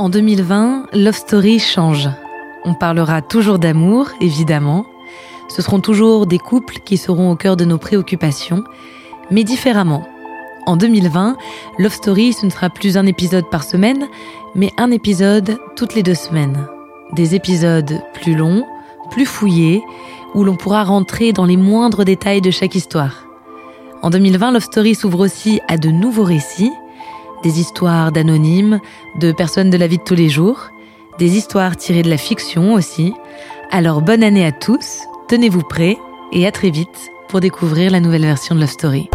En 0.00 0.08
2020, 0.08 0.86
Love 0.94 1.14
Story 1.14 1.58
change. 1.58 2.08
On 2.64 2.72
parlera 2.72 3.20
toujours 3.20 3.58
d'amour, 3.58 4.08
évidemment. 4.22 4.86
Ce 5.50 5.60
seront 5.60 5.80
toujours 5.80 6.26
des 6.26 6.38
couples 6.38 6.78
qui 6.86 6.96
seront 6.96 7.30
au 7.30 7.36
cœur 7.36 7.54
de 7.54 7.66
nos 7.66 7.76
préoccupations, 7.76 8.64
mais 9.30 9.44
différemment. 9.44 10.08
En 10.64 10.78
2020, 10.78 11.36
Love 11.78 11.92
Story, 11.92 12.32
ce 12.32 12.46
ne 12.46 12.50
sera 12.50 12.70
plus 12.70 12.96
un 12.96 13.04
épisode 13.04 13.50
par 13.50 13.62
semaine, 13.62 14.08
mais 14.54 14.72
un 14.78 14.90
épisode 14.90 15.58
toutes 15.76 15.94
les 15.94 16.02
deux 16.02 16.14
semaines. 16.14 16.66
Des 17.12 17.34
épisodes 17.34 18.00
plus 18.14 18.34
longs, 18.34 18.64
plus 19.10 19.26
fouillés, 19.26 19.82
où 20.32 20.44
l'on 20.44 20.56
pourra 20.56 20.82
rentrer 20.82 21.34
dans 21.34 21.44
les 21.44 21.58
moindres 21.58 22.06
détails 22.06 22.40
de 22.40 22.50
chaque 22.50 22.74
histoire. 22.74 23.26
En 24.00 24.08
2020, 24.08 24.52
Love 24.52 24.62
Story 24.62 24.94
s'ouvre 24.94 25.20
aussi 25.20 25.60
à 25.68 25.76
de 25.76 25.90
nouveaux 25.90 26.24
récits, 26.24 26.72
des 27.42 27.60
histoires 27.60 28.12
d'anonymes, 28.12 28.80
de 29.16 29.32
personnes 29.32 29.70
de 29.70 29.76
la 29.76 29.86
vie 29.86 29.98
de 29.98 30.02
tous 30.02 30.14
les 30.14 30.28
jours, 30.28 30.70
des 31.18 31.36
histoires 31.36 31.76
tirées 31.76 32.02
de 32.02 32.10
la 32.10 32.16
fiction 32.16 32.74
aussi. 32.74 33.14
Alors 33.70 34.02
bonne 34.02 34.22
année 34.22 34.44
à 34.44 34.52
tous, 34.52 35.00
tenez-vous 35.28 35.62
prêts 35.62 35.98
et 36.32 36.46
à 36.46 36.52
très 36.52 36.70
vite 36.70 37.10
pour 37.28 37.40
découvrir 37.40 37.90
la 37.90 38.00
nouvelle 38.00 38.22
version 38.22 38.54
de 38.54 38.60
Love 38.60 38.70
Story. 38.70 39.10